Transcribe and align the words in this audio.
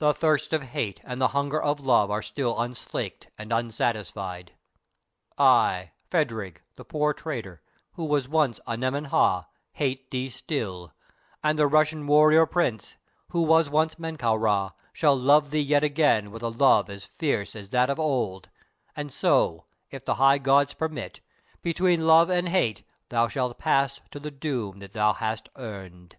The 0.00 0.12
thirst 0.12 0.52
of 0.52 0.60
hate 0.60 1.00
and 1.02 1.18
the 1.18 1.28
hunger 1.28 1.62
of 1.62 1.80
love 1.80 2.10
are 2.10 2.20
still 2.20 2.60
unslaked 2.60 3.30
and 3.38 3.54
unsatisfied. 3.54 4.52
I, 5.38 5.92
Phadrig, 6.10 6.60
the 6.76 6.84
poor 6.84 7.14
trader, 7.14 7.62
who 7.92 8.04
was 8.04 8.28
once 8.28 8.60
Anemen 8.66 9.06
Ha, 9.06 9.48
hate 9.72 10.10
thee 10.10 10.28
still, 10.28 10.92
and 11.42 11.58
the 11.58 11.66
Russian 11.66 12.06
warrior 12.06 12.44
prince, 12.44 12.96
who 13.30 13.40
was 13.40 13.70
once 13.70 13.94
Menkau 13.98 14.34
Ra, 14.38 14.72
shall 14.92 15.16
love 15.18 15.50
thee 15.52 15.58
yet 15.62 15.84
again 15.84 16.30
with 16.30 16.42
a 16.42 16.50
love 16.50 16.90
as 16.90 17.06
fierce 17.06 17.56
as 17.56 17.70
that 17.70 17.88
of 17.88 17.98
old, 17.98 18.50
and 18.94 19.10
so, 19.10 19.64
if 19.90 20.04
the 20.04 20.16
High 20.16 20.36
Gods 20.36 20.74
permit, 20.74 21.20
between 21.62 22.06
love 22.06 22.28
and 22.28 22.50
hate 22.50 22.84
shalt 23.10 23.28
thou 23.34 23.52
pass 23.54 24.02
to 24.10 24.20
the 24.20 24.30
doom 24.30 24.80
that 24.80 24.92
thou 24.92 25.14
hast 25.14 25.48
earned." 25.56 26.16